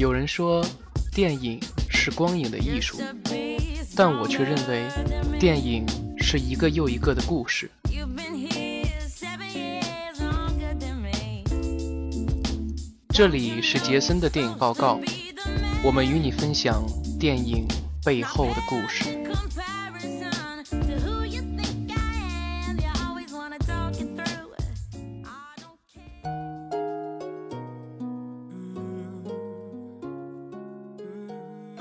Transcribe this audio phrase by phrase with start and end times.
[0.00, 0.64] 有人说，
[1.12, 2.96] 电影是光影的艺术，
[3.94, 4.88] 但我却认为，
[5.38, 5.84] 电影
[6.16, 7.70] 是一个又一个的故事。
[13.10, 14.98] 这里是杰森的电影报告，
[15.84, 16.82] 我们与你分享
[17.18, 17.68] 电影
[18.02, 19.04] 背后的故事。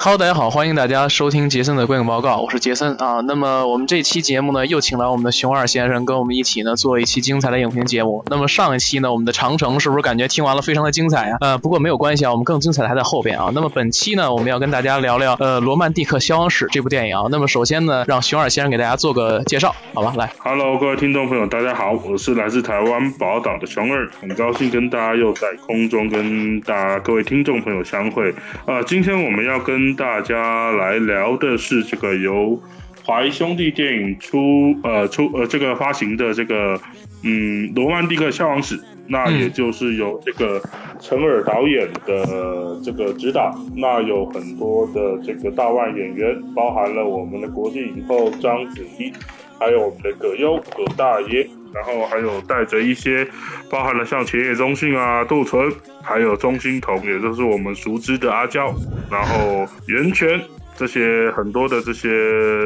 [0.09, 3.21] Hello，大家好，欢迎大家收听杰森的观影报告，我是杰森啊。
[3.27, 8.25] 那么我们这期节目呢，又请来我们的熊二先生跟我们一起呢做一期精彩的影评节目。
[8.27, 11.37] 那么上一期呢，我们的长城是不是感觉听完了非常的精彩呀？
[11.41, 13.51] 呃，不过没有关系啊，我们更精彩的还在后边啊。
[13.53, 17.25] 那么本期呢，我们要跟大家聊聊呃《罗曼蒂克消亡史》这部电影啊。
[17.29, 20.11] 那么首先呢，让熊二先生给大家做个介绍，好吧？
[20.17, 28.33] 来，Hello，各位听众朋友，大家好，我是来自台湾宝岛的熊二，很高兴跟大家又在空中跟大家各位听众朋友相会。
[28.65, 30.72] 呃，今天我们要跟大家。
[30.72, 32.58] 来聊的是这个由
[33.03, 36.80] 华谊兄弟电影出呃出呃这个发行的这个
[37.23, 40.61] 嗯罗曼蒂克消亡史，那也就是由这个
[41.02, 49.11] 陈尔导演的这个指导，那有很多的这个大腕演员，包含了我们的国际影后章子怡，
[49.59, 53.28] 还有我们的葛优葛大爷，然后还有带着一些
[53.70, 58.73] 包含了像前野忠信啊杜淳，还有钟欣桐，也就是我们熟知的阿娇，
[59.09, 60.40] 然后袁泉。
[60.78, 62.08] 这些很多的这些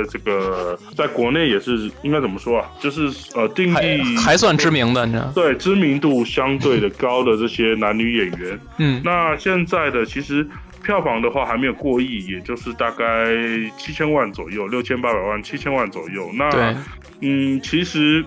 [0.08, 2.70] 这个，在国内也是应该怎么说啊？
[2.80, 5.32] 就是呃，定义还算知名的，你知道？
[5.34, 8.60] 对，知名度相对的高的这些男女演员。
[8.78, 10.48] 嗯，那现在的其实
[10.84, 13.06] 票房的话还没有过亿，也就是大概
[13.80, 16.30] 七千万左右，六千八百万、七千万左右。
[16.36, 16.76] 那
[17.22, 18.24] 嗯，其实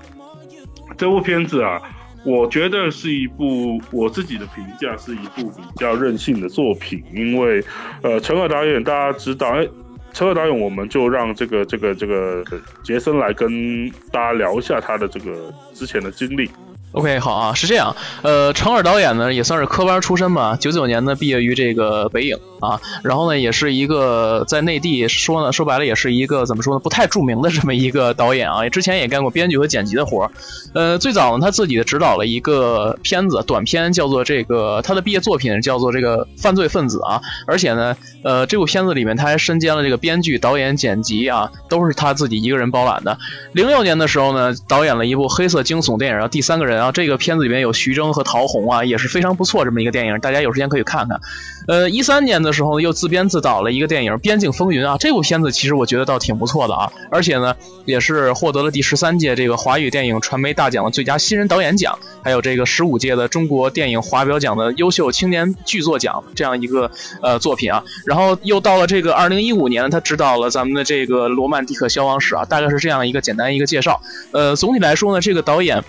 [0.97, 1.81] 这部片子啊。
[2.25, 7.63] 我觉得是一部我自己的评价是一部比较任性的作品，因为，
[8.03, 9.65] 呃，陈赫导演大家知道，哎，
[10.13, 12.43] 陈赫导演，我们就让这个这个这个
[12.83, 16.51] 杰森来跟大家聊一下他的这个之前的经历。
[16.93, 30.31] OK，好啊，是这样，呃，程耳导演呢也算是科班出身吧，九九年呢毕业于这个北影啊，然后呢也是一个在内地说呢说白了也是一个怎么说呢不太著名的这么一个导演啊，之前也干过编剧和剪辑的活儿，
[30.73, 43.19] 呃，最早呢他自己的指导了一个片子短片叫做这个他的毕业作品叫做这个犯罪分子啊，而且呢，呃，这部片子里面他还身兼了这个编剧、导演、剪辑啊，都是他自己一个人包揽的。
[43.53, 46.93] 零六年的时候呢，导演了一部黑色惊悚电影《第三个人》然后。
[46.97, 51.21] 这个片子里面有徐峥和陶虹啊，也是非常不错这么一个电影，大家有时间可以看看。
[51.69, 57.55] 呃，一三年的时候又自编自导了一个电影《边境风云》啊，这部片子其实我觉得倒挺不错的啊，而且呢
[57.85, 67.85] 也是获得了第十三届这个华语电影传媒大奖的最佳新人导演奖，还有这个十五届的中国电影华表奖的优秀青年剧作奖这样一个呃作品啊。
[68.07, 74.01] 然后又到了这个二零一五年，他执导了咱们的这个《罗曼蒂克消亡史》啊，大概是这样一个简单一个介绍。
[74.33, 75.85] 呃，总体来说呢，这个导演。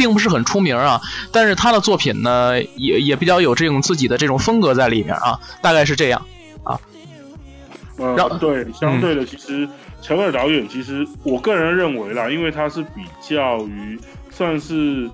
[0.00, 0.98] 并不是很出名啊，
[1.30, 6.24] 但是他的作品呢，也也比较有这种自己的这种风格在里面啊，大概是这样
[6.64, 6.80] 啊。
[7.98, 9.68] 呃，对，相对的，其实
[10.00, 14.00] 陈尔导演，其实我个人认为啦，因为他是比较于
[14.30, 15.06] 算是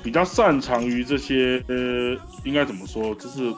[0.00, 3.52] 比较擅长于这些呃，应该怎么说，就是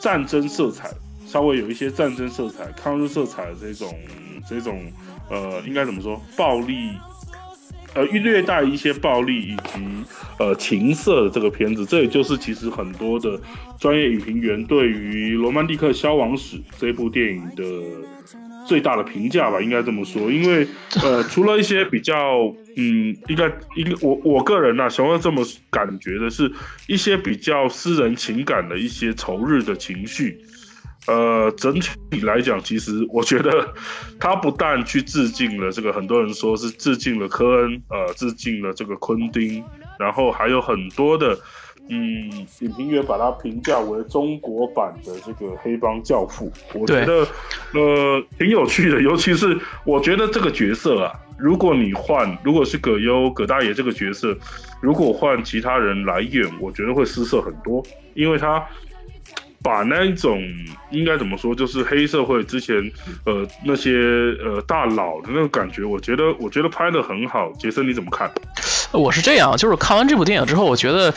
[0.00, 0.90] 战争色彩，
[1.26, 3.94] 稍微有一些战争色彩、抗日色彩的这种
[4.48, 4.90] 这种
[5.28, 6.90] 呃，应该怎么说，暴力。
[7.94, 10.04] 呃，略带一些暴力以及
[10.38, 13.40] 呃情色的这个片子，这也就是其实很多的
[13.78, 17.64] 专业影评员对于《罗曼蒂克消亡史》这部电影的
[18.66, 20.30] 最大的评价吧，应该这么说。
[20.30, 20.66] 因为
[21.02, 26.52] 呃，除了一些比较嗯，应该应该我我个人呢，想要这么感觉的是
[26.86, 30.38] 一些比较私人情感的一些仇日的情绪。
[31.06, 33.72] 呃，整体来讲，其实我觉得
[34.20, 39.64] 他不但去致敬了这个，很多人说是致敬了科恩，呃，致敬了这个昆汀，
[39.98, 41.36] 然后还有很多的，
[41.88, 46.52] 嗯，影评员把他评价为中国版的这个黑帮教父。
[46.74, 47.26] 我觉得，
[47.72, 54.36] 呃，挺有趣的，尤其是我觉得这个角色啊，如果你换，如果是葛优葛大爷这个角色，
[54.82, 57.82] 如果换其他人来演，我觉得会失色很多，
[58.12, 58.62] 因为他。
[59.62, 60.42] 把那一种
[60.90, 62.76] 应该怎么说，就是黑社会之前
[63.24, 63.92] 呃那些
[64.42, 67.52] 呃大佬的那个感觉，我觉得我觉得拍的很好。
[67.58, 68.30] 杰森你怎么看？
[68.98, 71.14] 我是这样，就是看完这部电影之后，我觉得，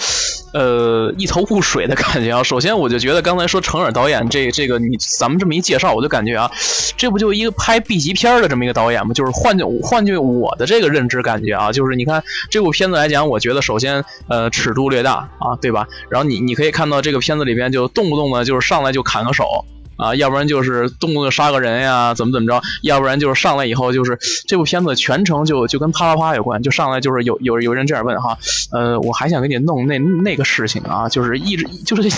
[0.54, 2.44] 呃，一头雾水的感觉啊。
[2.44, 6.52] 首先，我就觉得刚才说程耳导演这这个，你咱们这么一介绍，我就感觉啊，
[6.98, 9.14] 这不就一个拍 B 级片的这么一个导演吗？
[9.16, 15.88] 就是换句换句我的这个认知感觉啊，就是你看这部片子来讲，我觉得首先呃尺度略大啊，对吧？
[16.10, 19.66] 然后你你可以看到这个片子里边就动不动的就是上来就砍个手。
[19.96, 22.62] 啊，要不然就是动不动杀个人呀，怎么怎么着？
[22.82, 24.18] 要不然就是上来以后就是
[24.48, 28.38] 这部片子全程就就跟啪啪啪有关，就上来就是有有有人这样问哈，
[28.72, 32.10] 呃，我还想给你弄那那个事情啊，就是一直就是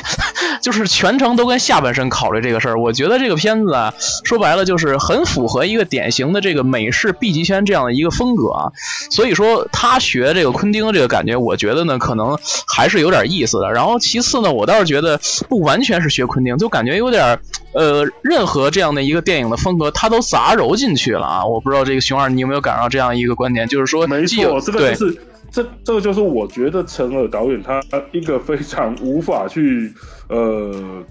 [0.65, 2.79] 就是全程都跟下半身考虑这个事儿。
[2.79, 8.71] 我觉得这个片子啊，说白了就是很符合一个典型的这个美式 B 级片这样的一个风格啊。
[9.11, 13.71] 所以说他学这个昆汀这个感觉，我觉得呢可能还是有点意思的。
[13.71, 17.39] 然后其次呢，我倒是觉得不完全是学昆汀，就感觉有点。
[17.73, 21.45] 呃，任何这样的一个电影的风格，他都杂糅进去了啊！
[21.45, 23.67] 我不知道这个熊二，你有没有感受到这样一个观点？
[23.67, 25.21] 就是说，没错，这个就是
[25.55, 27.81] 这这个就是我觉得陈尔导演他
[28.11, 29.89] 一个非常无法去
[30.27, 31.01] 呃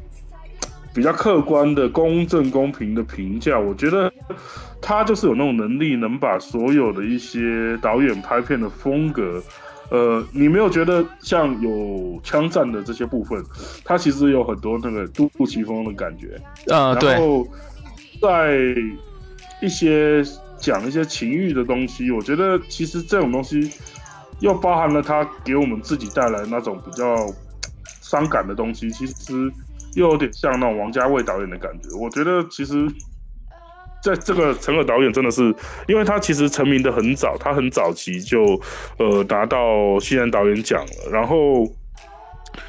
[0.95, 3.59] 比较客观的、公正、公平的评价。
[3.59, 4.13] 我觉得
[4.83, 9.43] 他就是有那种能力，能把所有的一些导演拍片的风格。
[9.91, 13.43] 呃，你没有觉得像有枪战的这些部分，
[13.83, 16.39] 他其实有很多那个杜杜琪峰的感觉。
[16.71, 17.13] 啊，对。
[17.13, 17.47] 然后
[18.21, 18.59] 在
[19.63, 20.23] 一些
[20.59, 23.71] 讲一些情欲的东西，我觉得其实这种东西
[24.41, 27.15] 又包含了他给我们自己带来那种比较
[28.03, 29.33] 伤感的东西，其实
[29.95, 31.89] 又有点像那种王家卫导演的感觉。
[31.99, 32.87] 我觉得其实。
[34.03, 35.43] 在这个陈尔导演真的是，
[35.89, 38.61] 因为他其实成名的很早，他很早期就
[38.99, 41.11] 呃拿到新人导演奖了。
[41.11, 41.67] 然后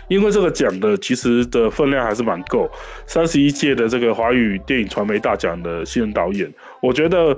[0.07, 2.71] 因为这个奖的其实的分量还是蛮够，
[3.05, 6.49] 三十一届的这个华语电影传媒大奖的新人导演，
[6.81, 7.37] 我觉得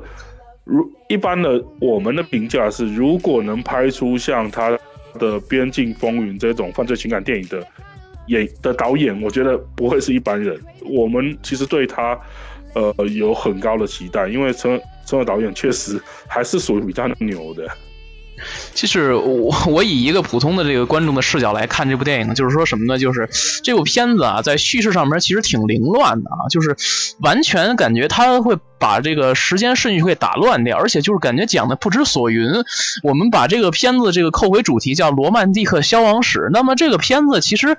[0.67, 4.69] 如一般的我们的评价是，如果能拍出像他
[5.13, 7.65] 的《边境风云》这种犯罪情感电影的
[8.27, 10.59] 演的导演，我觉得不会是一般人。
[10.85, 12.19] 我们其实对他。
[12.73, 17.67] 呃，有很高的期待，因为陈陈导演确实还是属于比较牛的。
[18.75, 22.99] 其实我我以一个普通的这个观众的视角来看这部电影，就是说什么呢？
[22.99, 23.27] 就是
[23.63, 26.75] 这部片子啊，在叙事上面其实挺凌乱的啊，就是
[27.21, 28.55] 完全感觉他会。
[28.79, 32.49] 把这个时间顺序会打乱掉，而且就是感觉讲的不知所云。
[33.03, 37.77] 我们把这个片子这个扣回主题叫《罗曼蒂克消亡史》，那么这个片子其实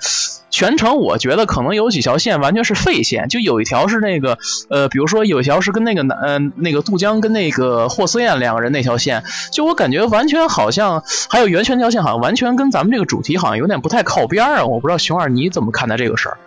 [0.50, 4.38] 全程我觉得可能有几条线完全是废线，就有一条是那个
[4.70, 9.22] 呃，比如说有一条是跟那个男呃那个杜江跟那个霍思燕两个人那条线，
[9.52, 14.64] 就我感觉完全好像还有袁泉那条线，好像完全跟咱们这个主题好像有点不太靠边啊。
[14.64, 16.38] 我不知道熊二你怎么看待这个事儿？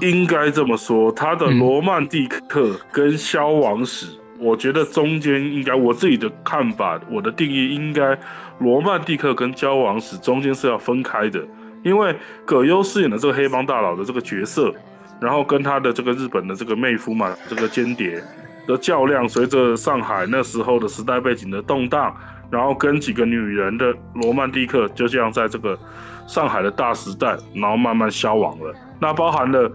[0.00, 4.06] 应该这么说，他的罗曼蒂克跟消亡史，
[4.38, 8.18] 我觉得中间应该我自己的看法，我的定义应该
[8.58, 11.42] 罗曼蒂克跟消亡史中间是要分开的，
[11.82, 12.14] 因为
[12.44, 14.72] 葛优饰演的这个黑帮大佬的这个角色，
[15.20, 18.22] 然后跟他的这个日本的这个妹夫嘛，这个间谍
[18.66, 22.14] 的较量，随着上海那时候的时代背景的动荡，
[22.50, 25.78] 然后跟几个女人的罗曼蒂克就这样在这个
[26.26, 28.74] 上海的大时代，然后慢慢消亡了。
[28.98, 29.70] 那包含了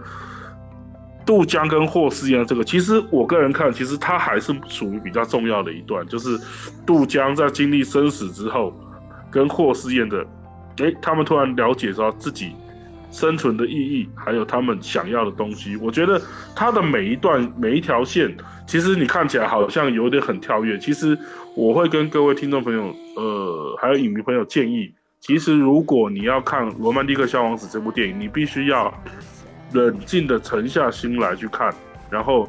[1.24, 6.38] 杜江跟霍思燕这个，其实我个人看，其实他还是属于比较重要的一段，就是
[6.86, 8.72] 杜江在经历生死之后，
[9.30, 10.24] 跟霍思燕的，
[10.78, 12.54] 哎，他们突然了解到自己
[13.16, 15.74] 生存的意义，还有他们想要的东西。
[15.78, 16.20] 我觉得
[16.54, 18.36] 他的每一段每一条线，
[18.66, 20.78] 其实你看起来好像有点很跳跃。
[20.78, 21.18] 其实
[21.54, 24.92] 我会跟各位听众朋友，呃，还有影迷朋友建议。
[25.18, 28.92] 其实，如果你要看《罗曼蒂克消亡史》这部电影，你必须要
[29.72, 31.74] 冷静的沉下心来去看，
[32.10, 32.46] 然后，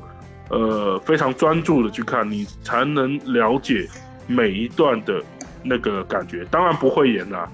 [0.49, 3.87] 呃，非常专注的去看，你才能了解
[4.27, 5.23] 每一段的
[5.63, 6.45] 那个感觉。
[6.51, 7.49] 当然不会演啊，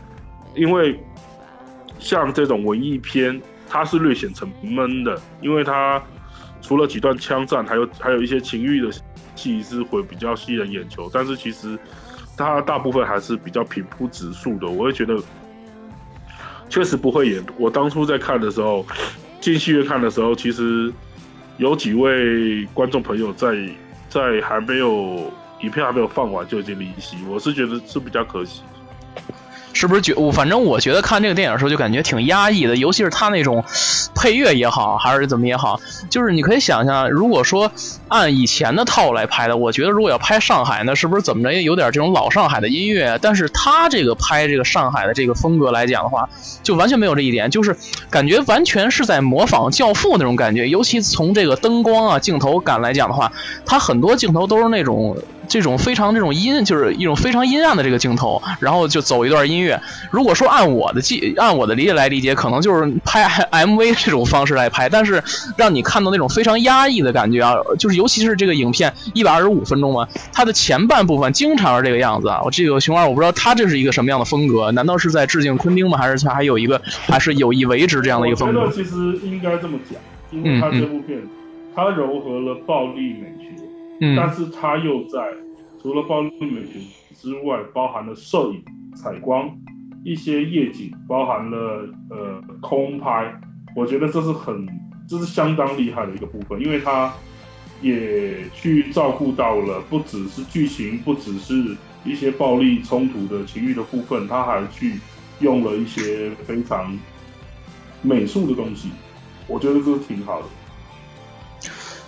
[0.55, 0.99] 因为
[2.03, 5.99] 像这种文艺片，它是略显沉闷的，因为它
[6.61, 8.91] 除了几段枪战，还有还有一些情欲的
[9.35, 11.79] 戏是会比较吸人眼球，但是其实。
[12.35, 15.15] 它大部分还是比较平铺直述的，我会觉得
[16.67, 17.45] 确实不会演。
[17.59, 18.83] 我当初在看的时候，
[19.39, 20.91] 进戏院看的时候，其实
[21.57, 23.55] 有几位观众朋友在
[24.09, 25.31] 在还没有
[25.61, 28.63] 影片还没有放完就已经离席，我是觉得是比较可惜。
[29.73, 33.65] 是不是觉我反正我觉得看这个电影的时候就感觉挺压抑的，尤其是他那种
[34.15, 37.71] 配乐也好，还是怎么也好，就是你可以想象，如果说
[38.07, 43.19] 按以前的套路来拍的，我觉得如果要拍上海，那是不是怎么着也有点这种老上海的音乐？
[43.21, 46.29] 但是他这个拍这个上海的这个风格来讲的话，
[46.61, 47.75] 就完全没有这一点，就是
[48.09, 53.31] 感觉完全是在模仿《教父》那种感觉，尤其从这个灯光啊、镜头感来讲的话，
[53.65, 55.17] 他很多镜头都是那种。
[55.47, 59.81] 这种非常这种阴，就是一种非常阴暗的这个镜头，然后就走一段音乐。
[60.11, 65.23] 如果说按我的记，按我的理解来理解，可能就是拍 MV 这种方式来拍，但是
[65.57, 72.41] 让你看到那种非常压抑的感觉啊，就是尤其是这个影片一百二十五分钟嘛，它的前半部分经常是这个样子啊。
[72.43, 75.97] 我这个熊二我不知道他这是一个什么样的风格，难道是在致敬昆汀吗？
[75.97, 78.69] 还是他还有一个还是有意为之这样的一个风格？
[78.71, 79.99] 其实应该这么讲，
[80.31, 81.19] 因为他这部片
[81.75, 83.33] 它糅合了暴力美
[84.17, 85.19] 但是它又在
[85.81, 86.79] 除了暴力美学
[87.15, 88.63] 之外，包含了摄影、
[88.95, 89.49] 采光、
[90.03, 93.33] 一些夜景，包含了呃空拍，
[93.75, 94.67] 我觉得这是很
[95.07, 97.13] 这是相当厉害的一个部分，因为它
[97.81, 104.99] 也去照顾到了不只是剧情，不只是一些暴力冲突的情欲的部分，它还去
[105.39, 106.97] 用了一些非常
[108.01, 108.89] 美术的东西，
[109.47, 110.47] 我觉得这是挺好的。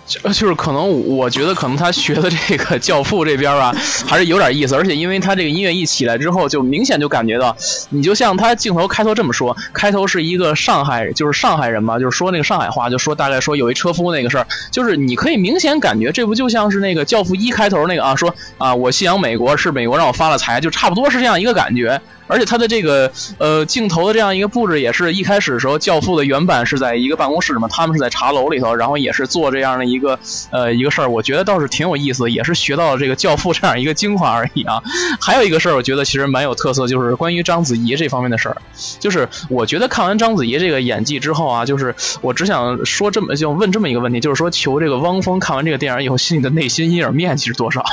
[0.06, 3.74] 就就是可能，我觉得可能他学的这个《教父》这边吧，
[4.06, 4.76] 还是有点意思。
[4.76, 7.56] 而且因为他这个音乐一起来之后，就明显就感觉到，
[7.90, 22.00] 你就像他镜头开头这么说，开头是一个上海，就是上海人嘛，就是说那个上海话，就说大概说有一车夫那个事儿，就是你可以明显感觉，这不就像是那个《教父》一开头那个啊，说啊我信仰美国，是美国让我发了财，就差不多是这样一个感觉。
[22.26, 30.18] 而且他的这个呃镜头的这样一个布置，也是一开始的时候，教父的原版是在一个办公室嘛，他们是在茶楼里头，然后也是做这样的一个
[30.50, 34.82] 呃一个事儿，我觉得倒是挺有意思，也是学到了这个教父这样一个精华而已啊。
[35.20, 38.56] 还有一个事儿，我觉得其实蛮有特色，就是关于章子怡这方面的事儿。
[38.98, 47.84] 就是我觉得看完章子怡这个演技之后啊，就是我只想说这么就问这么一个问题，就是说求这个汪峰看完这个电影以后，心里的内心阴影面积是多少？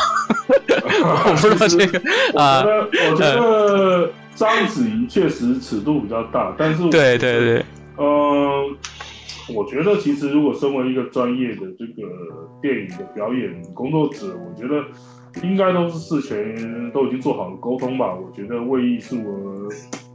[1.04, 2.02] 我不知道这个
[2.40, 2.64] 啊，
[3.12, 4.12] 我觉得。
[4.36, 7.66] 章子怡确实尺度比较大，但是对对对，
[7.98, 8.76] 嗯，
[9.56, 12.02] 我觉得其实如果身为一个专业的这个
[12.62, 14.84] 电影的表演工作者，我觉得
[15.48, 18.14] 应该都是事前都已经做好了沟通吧。
[18.16, 19.70] 我觉得为艺术而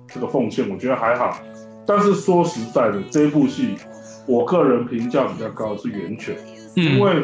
[0.09, 1.39] 这个奉献，我觉得还好。
[1.87, 3.77] 但是说实在的，这部戏
[4.27, 6.37] 我个人评价比较高是《源泉》，
[6.83, 7.23] 因为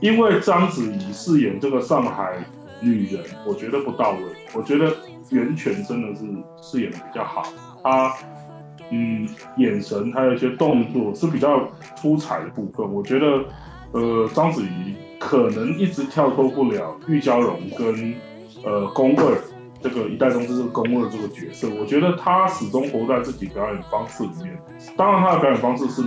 [0.00, 2.42] 因为章子怡饰演这个上海
[2.80, 4.18] 女人，我觉得不到位，
[4.54, 4.90] 我觉得。
[5.32, 6.24] 袁泉真的是
[6.60, 7.42] 饰演的比较好，
[7.82, 8.14] 他
[8.90, 12.92] 嗯眼神还有一些动作是比较出彩的部分。
[12.92, 13.44] 我觉得
[13.92, 18.14] 呃章子怡可能一直跳脱不了玉娇龙跟
[18.64, 19.36] 呃宫二
[19.80, 21.68] 这个一代宗师这个宫二这个角色。
[21.80, 24.56] 我觉得他始终活在自己表演方式里面。
[24.96, 26.02] 当然他的表演方式是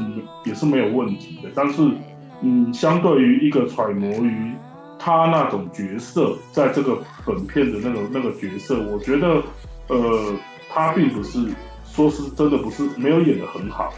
[0.45, 1.81] 也是没有问题的，但是
[2.41, 4.51] 嗯相对于一个揣摩于。
[4.97, 9.41] 他那种角色，在这个本片的那个那个角色，我觉得，
[9.87, 10.33] 呃，
[10.73, 11.39] 他并不是
[11.93, 13.93] 说是真的不是没有演的很好。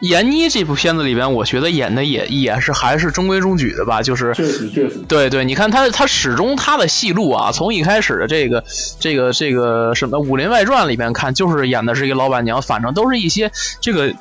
[0.00, 8.64] 闫妮这部片子里边，我觉得演的也也是还是中规中矩的吧，就是确实确实，对对，你看他他始终他的戏路啊，从一开始的这个
[8.98, 14.14] 这个这个什么《武林外传》里边看，就是演的是一个老板娘，反正都是一些这个。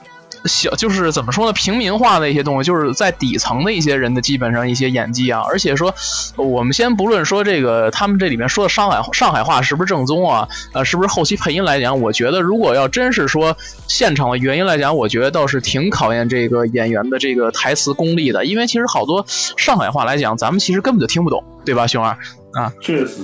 [0.46, 1.54] 小就是怎么说呢？
[1.54, 5.42] 平民化的一些东西，就是在底层的一些人的基本上一些演技啊。
[5.48, 5.94] 而且说，
[6.36, 10.48] 我们先不论说这个他们这里面说的上海上海话是不是正宗啊？
[10.74, 12.02] 呃，是不是后期配音来讲？
[12.02, 13.56] 我觉得如果要真是说
[13.88, 18.46] 现场的原因来讲，我觉得倒是挺考验这个演员的这个台词功力的。
[18.46, 22.18] 因为其实好多上海话来讲，咱们其实根本就听不懂，对吧，熊二？
[22.54, 23.20] 啊，确实，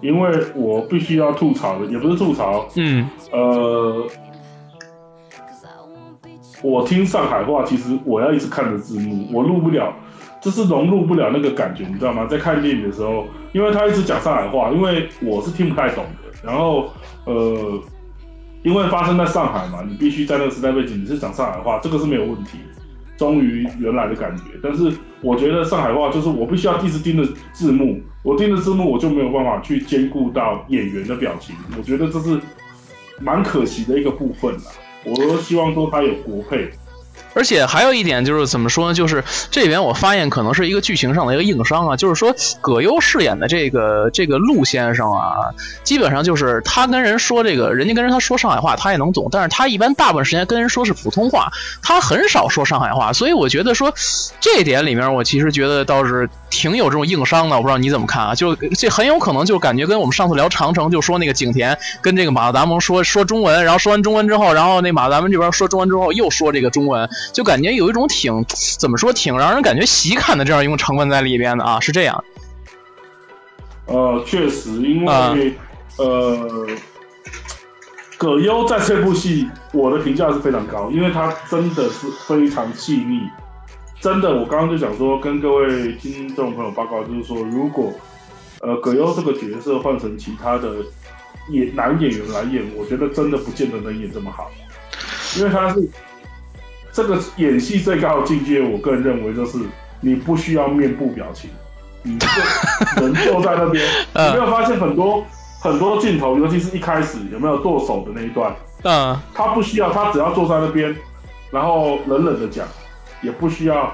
[0.00, 4.06] 因为我必须要吐槽的，也不是吐槽，嗯，呃。
[6.64, 9.92] 我听上海话，其实我要一直看着字幕，我录不了，
[10.40, 12.24] 就是融入不了那个感觉，你知道吗？
[12.24, 16.30] 在看电影的时候，因为他一直讲上海话，因为我是听不太懂的。
[16.42, 16.88] 然后，
[17.26, 17.78] 呃，
[18.62, 22.56] 因为发生在上海嘛，你必须在那个时代背景，你是讲上海话，这个是没有问题，
[23.18, 24.44] 忠于原来的感觉。
[24.62, 24.90] 但是
[25.20, 32.40] 我觉得上海话就是我必须要一直盯着字幕，我盯着字幕，我就没有办法去兼顾到演员的表情，我觉得这是
[33.20, 34.60] 蛮可惜的一个部分了。
[35.04, 36.70] 我都希望说他有国配。
[37.34, 38.94] 而且还有一点就是怎么说呢？
[38.94, 45.50] 就是这里边我发现可能是一个剧情上的一个硬伤啊，就是说葛优饰演的这个这个陆先生啊，
[45.82, 51.50] 基本上就是他跟人说这个，人家跟人他说上海话，他也能懂，但是他一般大部分时间跟人说是普通话，
[51.82, 53.92] 他很少说上海话，所以我觉得说
[54.40, 57.56] 这点里面，我其实觉得倒是挺有这种硬伤的。
[57.56, 58.34] 我不知道你怎么看啊？
[58.34, 67.08] 就这很有可能就感觉跟我们上次聊长城，就说那个景甜跟这个马达蒙说说中文，然后说完中文之后，然后那马达蒙这边说中文之后又说这个中文。
[67.32, 68.44] 就感觉有一种挺
[68.78, 72.22] 怎么说，挺让人感觉喜感的这样一种成分在里边的啊，是这样。
[73.86, 75.54] 呃，确实，因为
[75.98, 76.66] 呃，
[78.16, 83.20] 葛优在这部戏，我的评价是非常高，因为他真的是非常细腻，
[84.00, 87.92] 真的，我刚刚就想说，跟各位听众朋友报告，就是说，如果
[88.60, 90.76] 呃葛优这个角色换成其他的
[91.50, 94.50] 演男演员来演，我觉得真的不见得能演这么好，
[95.36, 95.86] 因为他是
[96.94, 98.62] 这个演戏最高的境界。
[98.62, 99.58] 我个人认为，就是
[100.00, 101.50] 你不需要面部表情，
[102.02, 102.26] 你就
[103.02, 103.84] 能坐在那边。
[104.14, 105.22] 你没有发现很多
[105.60, 108.54] 很多镜头，尤其是一开始有没有剁手的那一段？
[108.84, 110.94] 嗯，他不需要，他只要坐在那边，
[111.50, 112.66] 然后冷冷的讲，
[113.22, 113.92] 也不需要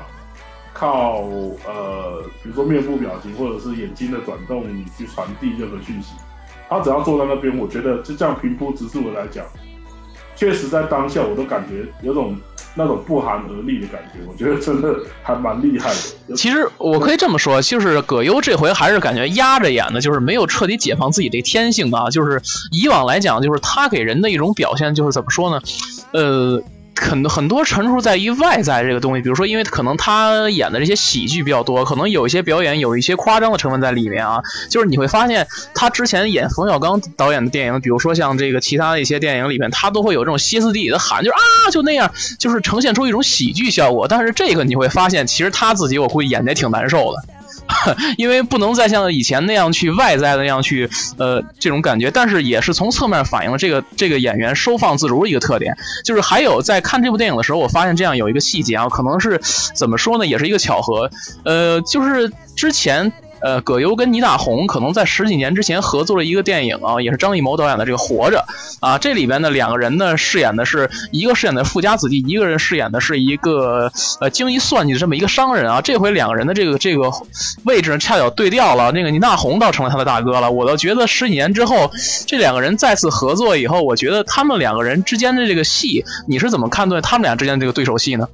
[0.74, 1.22] 靠
[1.66, 6.14] 呃，比如说面部表情或者是眼睛的转动你去传递任何讯息。
[6.68, 9.44] 他只要坐在那边，我觉得就这样平铺直述的来讲，
[10.36, 12.36] 确实在当下我都感觉有种
[12.74, 14.20] 那种不寒而栗的感觉。
[14.28, 16.34] 我觉得真的还蛮厉害的。
[16.36, 22.10] 其实我可以这么说，就是葛优这回还是感觉压着演的，就是没有彻底解放自己这天性啊。
[22.10, 25.60] 就是以往来讲，就是他给人的一种表现，就是怎么说呢？
[26.12, 26.62] 呃。
[27.00, 34.42] 很很多陈述在于外在这个东西，比如说，因为可能他演的这些喜剧比较多，可能有一些表演有一些夸张的成分在里面啊。
[34.68, 44.06] 就是你会发现，他之前演冯小刚导演的电影，比如说像这个其他的一些电影里面，他都会有这种歇斯底里的喊，就是啊，就那样，就是呈现出一种喜剧效果。
[44.06, 47.39] 但是这个你会发现，其实他自己我估计演的也挺难受的。
[48.18, 55.76] 因为不能再像以前那样去外在的那样去，呃，这种感觉，但是也是从侧面反映了这个这个演员收放自如的一个特点。
[56.04, 59.40] 就是还有在看这部电影的时候，我发现这样有一个细节啊，可能是
[59.74, 61.10] 怎么说呢，也是一个巧合，
[61.44, 63.12] 呃，就是之前。
[63.42, 68.44] 呃，葛优跟倪大红可能在十几年之前合作了一个电影啊，也是张艺谋导演的这个《活着》
[68.86, 68.98] 啊。
[68.98, 75.80] 这里边呢两个人呢，饰演的是一个饰演的富家子弟，一个人饰演的是一个呃精于算计的这么一个商人啊。
[75.80, 77.10] 这回两个人的这个这个
[77.64, 80.50] 位置恰巧对调了，那个倪大红倒成了他的大哥了。
[80.50, 81.90] 我倒觉得十几年之后，
[82.26, 88.28] 这两个人再次合作以后，我觉得他们两个人之间的这个戏，你是怎么看待他们俩之间的这个对手戏呢？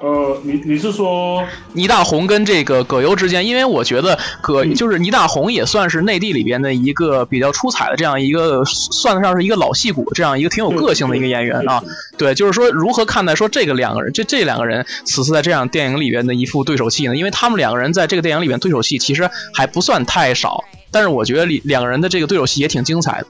[0.00, 3.46] 呃，你你是说倪大红跟这个葛优之间？
[3.46, 11.84] 因为我觉得葛就是倪大红也算是内地里边的一个比较出彩的这样一个，算得上是一个老戏骨，这样一个挺有个性的一个演员啊。
[12.16, 17.14] 对，就是说如何看待说这个两个人，这这两个人此次在这样电影里边的一副对手戏呢？
[17.14, 23.26] 因为他们两个人在这个电影里边对手戏其实还不算太少，但是我觉得里两个人的这个对手戏也挺精彩的。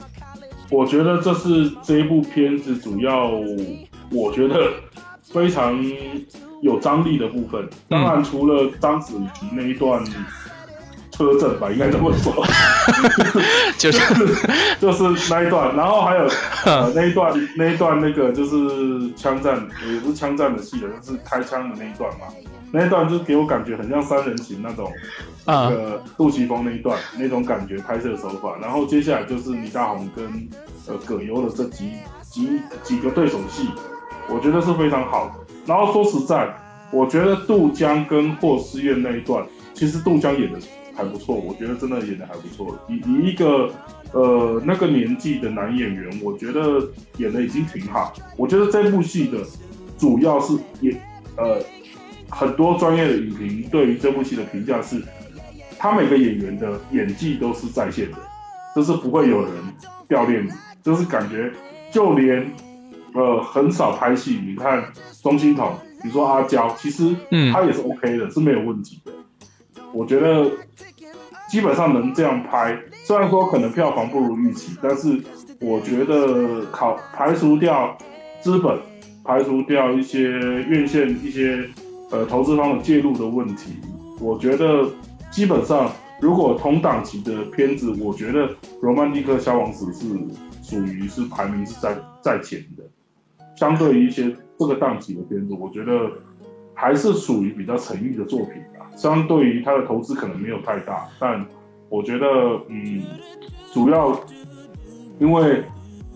[0.69, 3.29] 我觉得这是这一部片子主要，
[4.09, 4.71] 我觉得
[5.21, 5.77] 非常。
[6.61, 10.03] 有张力的部分，当然除了章子怡那一段
[11.11, 12.45] 车震吧，应该这么说，
[13.77, 13.99] 就是
[14.79, 16.27] 就是那一段，然后还有
[16.65, 22.27] 呃那一段那一段那个就是枪战，也不是枪战的戏了，就是开枪的那一段嘛，
[22.71, 24.91] 那一段就给我感觉很像三人行那种，
[25.45, 30.25] 那个杜琪峰那一段那种感觉拍摄手法，然后接下来就是倪大红跟
[30.87, 33.69] 呃葛优的这几几几个对手戏，
[34.29, 35.40] 我觉得是非常好的。
[35.65, 36.53] 然后说实在，
[36.91, 40.59] 我觉得杜江跟霍思燕那一段，其实杜江演的
[40.95, 42.77] 还不错，我觉得真的演的还不错。
[42.89, 43.71] 以以一个
[44.11, 46.85] 呃那个年纪的男演员，我觉得
[47.17, 48.13] 演的已经挺好。
[48.35, 49.37] 我觉得这部戏的
[49.97, 50.99] 主要是演
[51.37, 51.61] 呃
[52.29, 55.01] 很多专业的影评对于这部戏的评价是，
[55.77, 58.17] 他每个演员的演技都是在线的，
[58.75, 59.51] 就是不会有人
[60.07, 61.51] 掉链子，就是感觉
[61.91, 62.51] 就连。
[63.13, 64.39] 呃，很少拍戏。
[64.45, 64.83] 你看
[65.21, 67.15] 钟欣桐，比如说阿娇，其实
[67.51, 69.11] 他也是 OK 的，是没有问题的。
[69.93, 70.49] 我觉得
[71.49, 75.21] 基本上能这样拍，虽然说可能票房不如预期，但是
[75.59, 77.97] 我觉得考排除掉
[78.41, 78.79] 资本，
[79.23, 81.69] 排除掉一些院线一些
[82.09, 83.73] 呃投资方的介入的问题，
[84.19, 84.89] 我觉得
[85.29, 88.47] 基本上如果同档期的片子，我觉得
[88.81, 90.07] 《罗曼蒂克消亡史》是
[90.63, 92.83] 属于是排名是在在前的。
[93.61, 96.11] 相对于一些这个档期的片子，我觉得
[96.73, 98.89] 还是属于比较诚意的作品吧。
[98.97, 101.45] 相对于它的投资可能没有太大，但
[101.87, 102.25] 我觉得，
[102.69, 103.03] 嗯，
[103.71, 104.19] 主要
[105.19, 105.63] 因为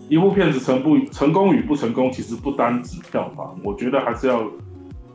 [0.08, 4.44] 一部片子成不成功与不成功，其实不单指票房，我觉得还是要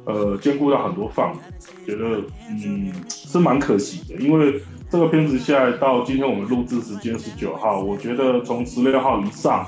[0.05, 1.37] 呃兼顾到很多范围。
[1.85, 9.67] 觉得嗯是蛮可惜的，因为这个片子现在到今天我们录制时间十九号，我觉得从十六号以上。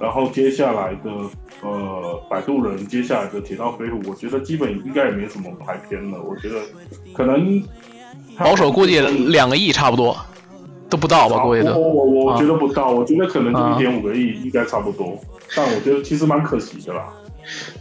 [0.00, 1.10] 然后接下来的
[1.62, 6.20] 呃，摆渡人，接下来的铁道飞虎，我觉得基本应该也没什么排片了。
[6.22, 6.56] 我觉得
[7.12, 7.62] 可能
[8.36, 10.16] 保守估计两个亿差不多，
[10.90, 11.38] 都不到吧？
[11.44, 15.18] 估计我我我觉得不到，我觉得可能就一点五个亿应该差不多。
[15.56, 17.12] 但我觉得其实蛮可惜的啦。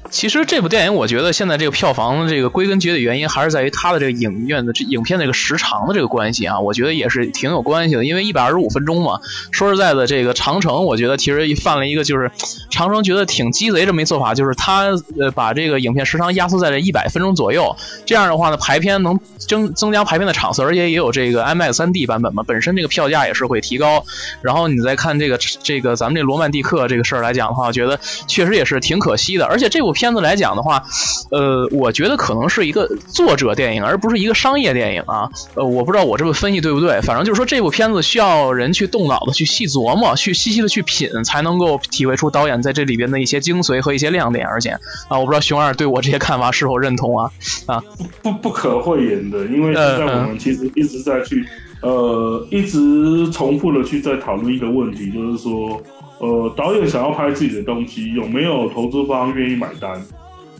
[0.10, 8.06] 其实这部电影，我觉得现在这个票房的，这个归根结底原因还是在于它的这个影院的这影片这个时长的这个关系啊，我觉得也是挺有关系的。
[8.06, 9.20] 因为一百二十五分钟嘛，
[9.52, 12.32] 说实在的，这个长城，我觉得其实犯了一个就是
[12.70, 24.06] 长城觉得挺鸡贼这么一做法，就是他呃把这个影片时长压缩在这一百分钟左右，这样的话呢，排片能增增加排片的场次，而且也有这个 IMAX 3D 版本嘛，本身这个票价也是会提高。
[24.42, 29.53] 然后你再看这个这个咱们这罗曼蒂克这个事儿来讲的话，我觉得确实也是挺可惜的。
[29.54, 30.14] 而且这部片。
[30.14, 30.84] 子来讲的话，
[31.32, 35.28] 呃，我觉得可能是一个作者电影，而不是一个商业电影啊。
[35.56, 44.46] 呃，我不知道我这么分析对不对，反正就是说这部片子需要人去动脑子、去细琢磨、去细细的去品，才能够体会出导演在这里边的一些精髓和一些亮点。
[44.46, 44.70] 而且
[45.08, 47.32] 啊，我不知道熊二对我这些看法是否认同啊？
[47.66, 51.44] 啊，不不不可讳言的，因为现在我们其实一直在去
[51.82, 55.82] 呃，一直重复的去在讨论一个问题，就是说。
[56.20, 60.02] 呃，导演想要拍自己的东西，有没有投资方愿意买单？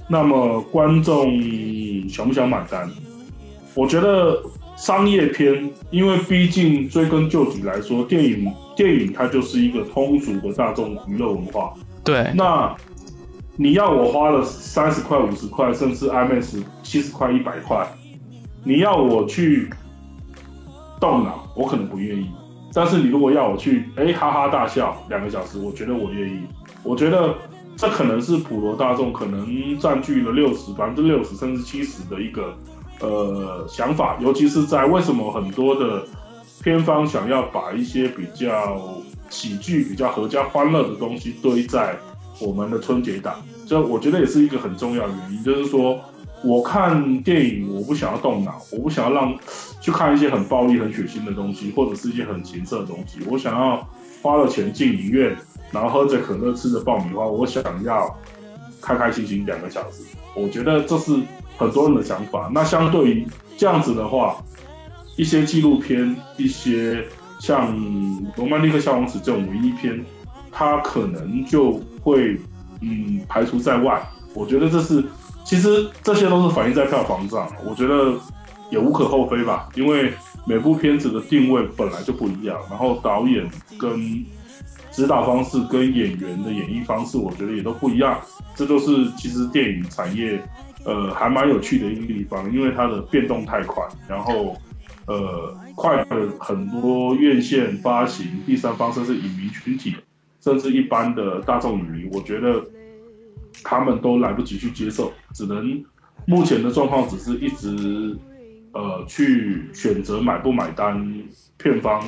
[0.10, 1.32] 那么观众
[2.10, 2.90] 想不想买单？
[3.74, 4.38] 我觉得
[4.76, 11.74] 商业片，因为毕竟追根究底来说，电影电影它就是一个通俗的大众娱乐文化。
[12.04, 12.32] 对。
[12.36, 12.76] 那
[13.56, 17.88] 你要我花了三十块、五十块，甚至 IMAX 七十块、一百块，
[18.64, 19.70] 你要我去
[21.00, 22.28] 动脑，我可能不愿意。
[22.76, 26.40] 但是你如果要我去，哎，哈哈大笑两个小时，我觉得我愿意。
[26.84, 27.36] 我觉得
[27.76, 32.58] 这可能是普罗大众可能占据了六十百分之六十甚至七十的一个
[33.00, 36.04] 呃想法，尤其是在为什么很多的
[36.64, 38.98] 片方想要把一些比较
[39.30, 41.96] 喜剧、比较合家欢乐的东西堆在
[42.40, 43.36] 我们的春节档，
[43.68, 46.00] 这我觉得也是一个很重要的原因，就是说。
[46.44, 49.34] 我看电影，我不想要动脑，我不想要让
[49.80, 53.20] 去看一些很暴力、很血腥的东西，或者是一些很情色的东西。
[53.30, 53.88] 我想要
[54.22, 55.34] 花了钱进影院，
[55.72, 58.14] 然后喝着可乐，吃着爆米花，我想要
[58.82, 60.04] 开开心心两个小时。
[60.36, 61.18] 我觉得这是
[61.58, 62.52] 很多人的想法。
[62.54, 64.36] 那相对于这样子的话，
[65.16, 67.08] 一些纪录片，一些
[67.40, 67.74] 像
[68.36, 70.04] 《罗曼蒂克消亡史》这种文艺片，
[70.52, 72.38] 它可能就会
[72.82, 74.06] 嗯排除在外。
[74.34, 75.06] 我觉得这是。
[75.44, 78.14] 其实这些都是反映在票房上，我觉得
[78.72, 80.12] 也无可厚非吧，因为
[80.46, 84.26] 每部片子的定位本来就不一样，然后导演跟
[84.92, 88.20] 指导方式跟演员的演绎方式，我觉得也都不一样。
[88.56, 90.42] 这都是其实电影产业
[90.86, 94.56] 呃还蛮有趣的一个地方，因为它的变动太快，然后
[95.08, 99.96] 呃快的很多院线发行、第三方甚至影迷群体，
[100.42, 102.64] 甚至一般的大众影迷，我觉得。
[103.64, 105.84] 他们都来不及去接受，只能
[106.26, 108.18] 目前的状况只是一直
[108.72, 111.24] 呃去选择买不买单，
[111.58, 112.02] 片方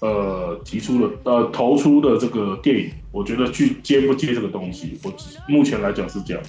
[0.00, 5.12] 呃提出的呃投出的这个电影，我觉得去接不接这个东西，我
[5.46, 6.42] 目前来讲是这样。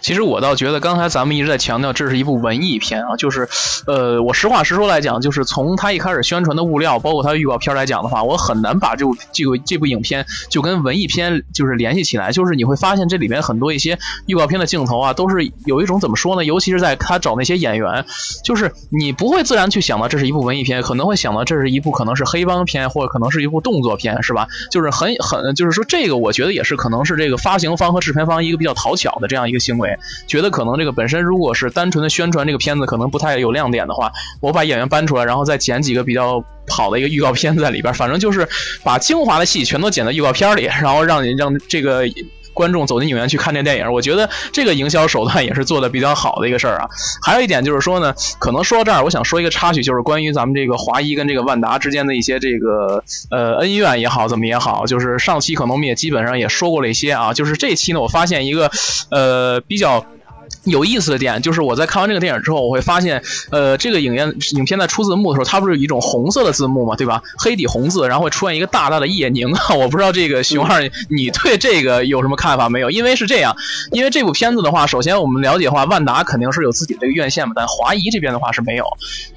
[0.00, 3.48] 其实我倒觉得，刚才咱们一直在强调这是一部文艺片啊，就是，
[3.86, 12.32] 呃，我实话实说来讲，就是从他一开始宣传的物料，包括他预告片来讲的话，我很难把这部这个这部影片就跟文艺片就是联系起来。
[12.32, 16.44] 就是你会发现这里面很多一些预告片的镜头啊，都是有一种怎么说呢？
[16.44, 18.06] 尤其是在他找那些演员，
[18.44, 24.48] 就是你不会自然去想到这是一部文艺片，可能会想到这是一部可能是黑帮片，或者可能是一部动作片，是吧？
[24.70, 29.98] 就是很很就是说这个，我觉得也是可能是这个发行方和制片方一个比较讨巧的这样一个行为。
[30.26, 34.10] 觉得可能这个本身如果是单纯的宣传这个片子可能不太有亮点的话，
[34.40, 38.48] 我把演员搬出来，然后再剪几个比较好的一个预告片在里边，反正就是
[38.82, 42.04] 把精华的戏全都剪到预告片里，然后让你让这个
[42.60, 43.90] 观众走进影院去看这电影。
[43.90, 46.90] 我觉得这个营销手段也是做的比较好的一个事儿啊。
[47.22, 58.70] 还有一点就是说呢，可能说到这儿，我想说一个插曲，就是关于咱们这个华谊跟这个万达之间的一些这个呃恩怨也好，怎么也好，就是上期可能我们也基本上也说过了一些啊，就是这期呢，我发现一个
[59.10, 60.04] 呃比较。
[60.64, 67.22] 有意思的点就是我在看完这个电影之后，我会发现，呃，这个影院影片在出字幕的时候，它不是一种红色的字幕嘛，对吧？
[67.38, 72.90] 黑底红字，然后会出现一个大大的叶宁啊， 我不知道这个熊二，你对这个有什么看法没有？
[72.90, 73.56] 因为是这样，
[73.90, 78.84] 因为这部片子的话，首先我们了解的话，万达肯定是有自己的院线嘛，但华谊这边的话是没有。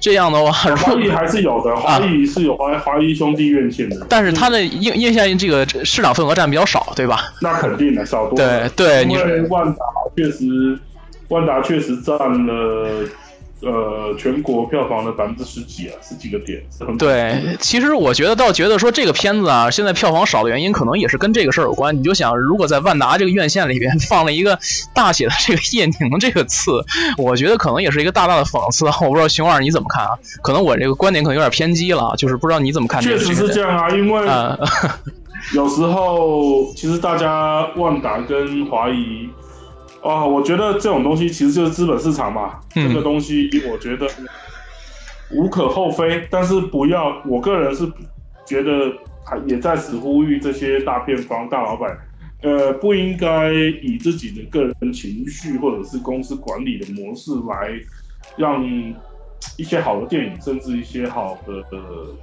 [0.00, 7.32] 这样的话，华谊还是有的，华谊是有华华谊兄弟院线的，但是它的院院线这个市场份额占比较少，对吧？
[7.40, 8.36] 那肯定的，少多。
[8.36, 9.78] 对对，因为万达
[10.16, 10.78] 确实。
[11.34, 12.16] 万达确实占
[12.46, 13.04] 了
[13.60, 16.62] 呃全国票房的百分之十几啊，十几个点，
[16.96, 17.56] 对。
[17.58, 21.96] 其实我觉得倒觉得说这个片子啊，现在票房少的原因，可能也是跟这个事儿有关。
[21.96, 24.58] 你就想，如果在万达这个院线里边放了一个
[24.94, 26.84] 大写的这个叶宁这个字，
[27.18, 28.84] 我觉得可能也是一个大大的讽刺。
[28.84, 30.10] 我不知道熊二你怎么看啊？
[30.42, 33.02] 可能我这个观点可能有点偏激了，就是不知道你怎么看。
[33.02, 34.28] 确实是这样啊，因为
[35.54, 39.28] 有时候其实大家万达跟华谊。
[40.04, 44.06] 啊，我觉得这种东西其实就是资本市场嘛，这个东西我觉得
[45.30, 47.90] 无可厚非，但是不要，我个人是
[48.44, 48.92] 觉得
[49.24, 51.98] 还也在此呼吁这些大片方、大老板，
[52.42, 57.70] 呃，不应该以自己的个人情绪或者是公司管理的模式来
[58.36, 58.62] 让
[59.56, 61.64] 一些好的电影，甚至一些好的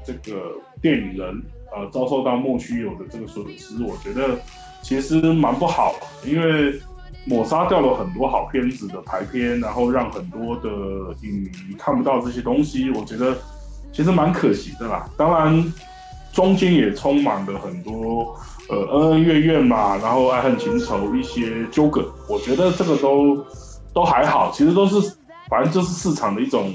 [0.05, 1.41] 这个电影人，
[1.75, 4.39] 呃，遭受到莫须有的这个损失，我觉得
[4.83, 6.79] 其实蛮不好，因为。
[7.25, 10.69] 抹杀掉了很多好片子的排片，然后让很多的
[11.21, 13.37] 影迷看不到这些东西，我觉得
[13.93, 15.07] 其实蛮可惜的啦。
[15.15, 15.73] 当然，
[16.33, 18.35] 中间也充满了很多
[18.69, 23.45] 呃恩恩怨怨嘛，然后爱恨情仇一些纠葛，我觉得这个都
[23.93, 25.15] 都还好，其实都是
[25.49, 26.73] 反正就是市场的一种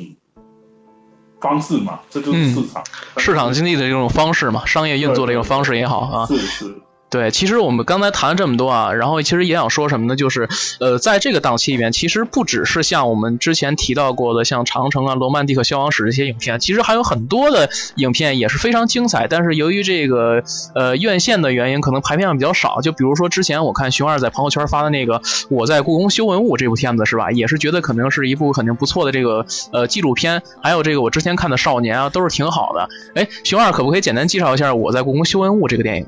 [1.41, 2.85] 方式嘛，这就是市场
[3.17, 6.27] 市场经济的一种方式嘛，商业运作的一种方式也好啊。
[6.27, 6.75] 是是。
[7.17, 10.17] 对，其实我们刚才谈了这么多啊，然后其实也想说什么呢？
[10.17, 10.51] 就是，
[10.81, 19.29] 呃，在这个档期里面，其实不只是像我们之前提到过的，像《长城》啊、《罗曼蒂克消亡史》这些影片，其实还有很多的影片也是非常精彩。
[19.29, 20.43] 但是由于这个
[20.75, 22.83] 呃院线的原因，可能排片量比较少。
[22.83, 27.31] 就比如说之前我看熊二在朋友圈发的那个《我在故宫修文物》这部片子是吧？
[27.31, 30.43] 也是觉得可能是一部肯定不错的这个呃纪录片。
[30.63, 32.91] 还有这个我之前看的《少年》啊，都是挺好的。
[33.15, 36.07] 哎，熊二可不可以简单介绍一下《我在故宫修文物》这个电影？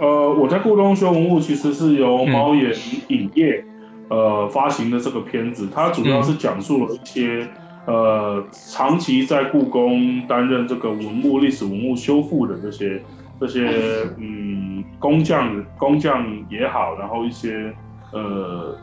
[0.00, 2.72] 呃，我在故宫修文物其实是由猫眼
[3.08, 3.62] 影业
[4.08, 7.46] 呃发行的这个片子，它主要是讲述了一些
[7.86, 13.02] 呃长期在故宫担任这个文物历史文物修复的这些
[13.38, 13.68] 这些
[14.16, 17.70] 嗯工匠工匠也好，然后一些
[18.14, 18.74] 呃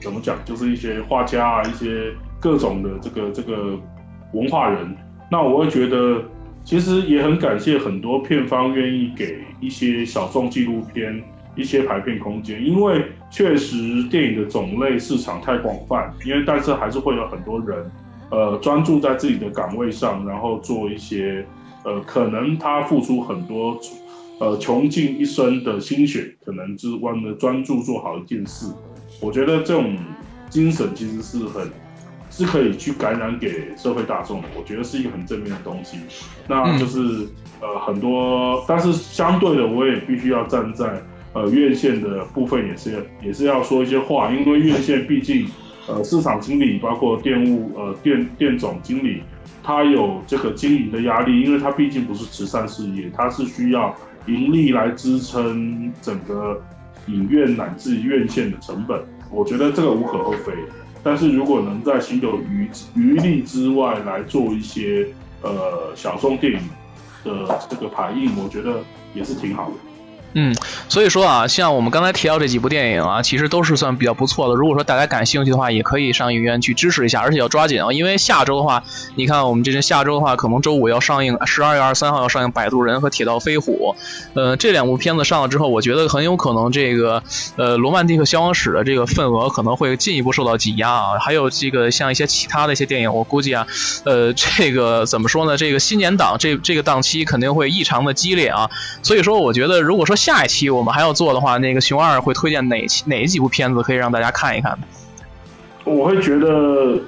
[0.00, 3.78] 怎么讲，就是一些画家啊，一些各种的这个这个
[4.32, 4.96] 文化人，
[5.30, 6.20] 那我会觉得。
[6.68, 11.18] 其实也很感谢很多片方愿意给一些小众纪录片
[11.56, 17.90] 一些排片空间，因为确实电影的种类市场太广泛，因为但是还是会有很多人，
[18.28, 21.42] 呃，专注在自己的岗位上，然后做一些，
[21.84, 23.80] 呃，可能他付出很多，
[24.38, 28.66] 呃，穷尽一生的心血，可能是为了专注做好一件事。
[29.22, 29.96] 我觉得这种
[30.50, 31.66] 精神其实是很。
[32.38, 35.98] 是可以去感染给社会大众的，我觉得是一个很正面的东西。
[36.46, 37.26] 那就是
[37.60, 45.48] 呃很多，但是相对的，我也必须要站在呃院线的部分，也是也是要说一些话，因为院线毕竟
[45.88, 49.20] 呃市场经理，包括店务呃店店总经理，
[49.64, 53.92] 他有这个经营的压力，因为他毕竟不是慈善事业，他是需要
[54.26, 56.62] 盈利来支撑整个
[57.08, 59.02] 影院乃至院线的成本。
[59.28, 60.52] 我觉得这个无可厚非。
[61.02, 65.08] 但是如果能在行有余余力之外来做一些
[65.42, 66.60] 呃小众电影
[67.24, 68.80] 的这个排映，我觉得
[69.14, 69.76] 也是挺好的。
[70.34, 70.54] 嗯，
[70.88, 74.54] 所以说啊，像我们刚才提到这几部电影啊，其实都是算比较不错的。
[74.54, 83.94] 如果说大家感兴趣的话，也可以上影院去支持一下，而且要抓紧啊，因为下周的话，你看我们这是下周的话，可能周五要上映，十二月二十三号要上映《摆渡人》和《铁道飞虎》。
[84.34, 87.22] 呃，这两部片子上了之后，我觉得很有可能这个
[87.56, 91.18] 呃《罗曼蒂克消亡史》的这个份额可能会进一步受到挤压啊。
[91.18, 93.66] 还有这个像一些其他的一些电影，我估计啊，
[94.04, 95.56] 呃，这个怎么说呢？
[95.56, 98.70] 这个新年档这这个档期肯定会异常的激烈啊。
[99.02, 104.78] 所以说，我觉得如果说下一期我们还要做的话，那个熊二会推荐哪期哪几部片子可以让大家看一看？
[105.84, 107.00] 我会觉得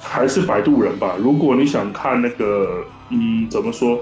[0.00, 1.16] 还是《摆渡人》吧。
[1.18, 3.98] 如果你想看那个，嗯，怎么说？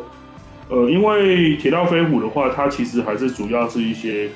[0.68, 4.28] 呃，因为《铁道飞虎》的话，它其实还是主要是一些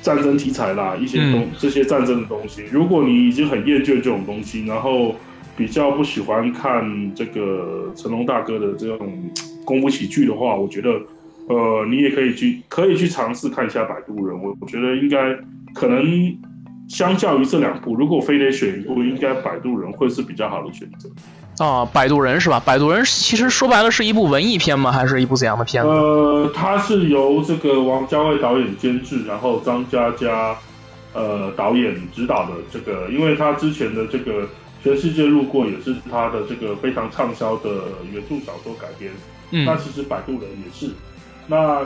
[0.00, 2.62] 战争题材啦，一些东这些战争的东西。
[2.70, 5.16] 如果你已经很厌倦这种东西，然后
[5.56, 9.12] 比较不喜欢看这个成龙大哥的这种
[9.64, 10.92] 功夫喜剧的话，我觉得。
[11.50, 14.36] 呃，你也可以去，可以去尝试看一下《摆渡人》。
[14.40, 15.36] 我我觉得应该
[15.74, 16.38] 可能
[16.88, 21.10] 相较于这两部，如果非得选一部，应该《摆渡人》会是比较好的选择。
[21.58, 22.60] 啊，《摆渡人》是吧？
[22.64, 24.92] 《摆渡人》其实说白了是一部文艺片吗？
[24.92, 25.88] 还是一部怎样的片子？
[25.90, 30.56] 呃，它是由这个王家卫导演监制，然后张嘉佳
[31.12, 34.44] 呃导演指导的这个，因为他之前的这个
[34.84, 39.10] 《全世界路过》也是他的这个非常畅销的原著小说改编。
[39.50, 40.94] 嗯，那其实《摆渡人》也是。
[41.50, 41.84] 那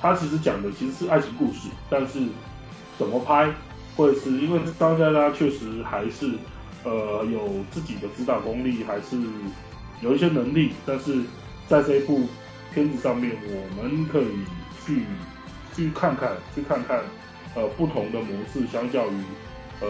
[0.00, 2.20] 他其实讲的其实是爱情故事，但是
[2.98, 3.52] 怎么拍，
[3.94, 6.32] 或者是因为张嘉佳确实还是
[6.84, 9.20] 呃有自己的指导功力，还是
[10.00, 11.22] 有一些能力，但是
[11.68, 12.26] 在这一部
[12.72, 14.32] 片子上面，我们可以
[14.86, 15.02] 去
[15.76, 17.00] 去看看，去看看
[17.54, 19.22] 呃不同的模式，相较于
[19.82, 19.88] 呃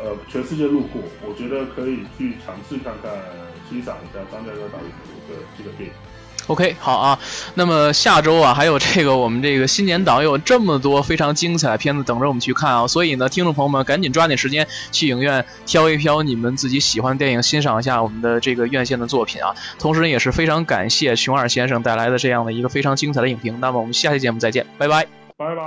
[0.00, 3.12] 呃全世界路过，我觉得可以去尝试看看，
[3.70, 5.94] 欣赏一下张嘉佳导演的这个这个电影。
[6.48, 7.18] OK，好啊。
[7.54, 12.86] 那么下周啊，还有这个我们这个新年档有这么多非常精彩的片子等着我们去看啊。
[12.86, 19.54] 所以呢，听众朋友们赶紧抓紧时间去影院挑一挑你们自己喜欢的电影，欣赏一下我们的这个院线的作品啊。
[19.78, 23.60] 同时呢也是非常感谢熊二先生带来的这样的一个非常精彩的影评。
[23.60, 25.06] 那么我们下期节目再见，拜拜，
[25.36, 25.62] 拜拜。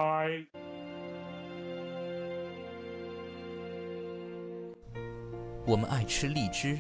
[5.64, 6.76] 我们爱吃荔枝。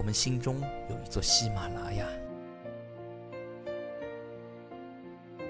[0.00, 0.58] 我们心中
[0.88, 2.06] 有一座喜马拉雅，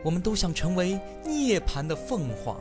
[0.03, 2.61] 我们都想成为涅槃的凤凰。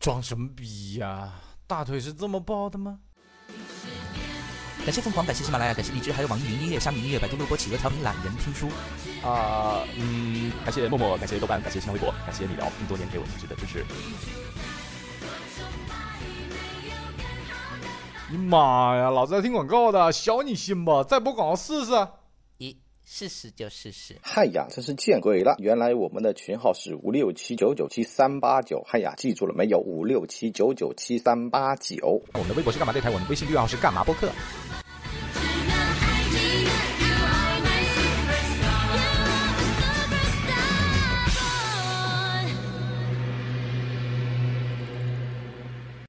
[0.00, 1.32] 装什么逼呀？
[1.68, 2.98] 大腿是这么抱的吗？
[4.84, 8.68] 感谢凤凰，感谢喜马拉雅，感谢荔枝，还有网易云音乐、虾米音乐、百度录播、企鹅调频、懒人听书。
[9.22, 13.84] 啊，嗯，感谢默默，感谢豆瓣，感谢新浪微博，感谢你聊这么多年给我一直的支持。
[18.30, 19.08] 你妈呀！
[19.08, 21.02] 老子在听广告的，小你心吧！
[21.02, 21.92] 再播广告试试。
[22.58, 24.16] 一试试就试试。
[24.20, 25.54] 嗨呀，真是见鬼了！
[25.58, 28.84] 原来我们的群号是五六七九九七三八九。
[28.86, 29.78] 嗨呀，记住了没有？
[29.78, 32.20] 五六七九九七三八九。
[32.34, 33.08] 我们的微博是干嘛电台？
[33.08, 34.28] 我们的微信订阅号是干嘛播客？